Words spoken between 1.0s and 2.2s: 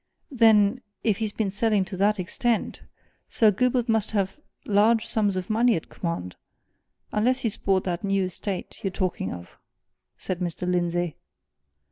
if he's been selling to that